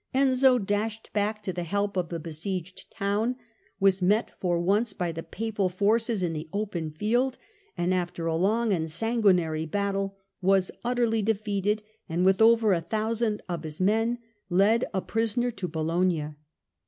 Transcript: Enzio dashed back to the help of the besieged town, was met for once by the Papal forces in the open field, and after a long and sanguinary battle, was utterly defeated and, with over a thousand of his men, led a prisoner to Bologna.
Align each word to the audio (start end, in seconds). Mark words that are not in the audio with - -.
Enzio 0.15 0.57
dashed 0.57 1.13
back 1.13 1.43
to 1.43 1.53
the 1.53 1.61
help 1.61 1.95
of 1.95 2.09
the 2.09 2.19
besieged 2.19 2.89
town, 2.91 3.35
was 3.79 4.01
met 4.01 4.31
for 4.39 4.59
once 4.59 4.93
by 4.93 5.11
the 5.11 5.21
Papal 5.21 5.69
forces 5.69 6.23
in 6.23 6.33
the 6.33 6.49
open 6.51 6.89
field, 6.89 7.37
and 7.77 7.93
after 7.93 8.25
a 8.25 8.35
long 8.35 8.73
and 8.73 8.89
sanguinary 8.89 9.67
battle, 9.67 10.17
was 10.41 10.71
utterly 10.83 11.21
defeated 11.21 11.83
and, 12.09 12.25
with 12.25 12.41
over 12.41 12.73
a 12.73 12.81
thousand 12.81 13.43
of 13.47 13.61
his 13.61 13.79
men, 13.79 14.17
led 14.49 14.85
a 14.91 15.03
prisoner 15.03 15.51
to 15.51 15.67
Bologna. 15.67 16.33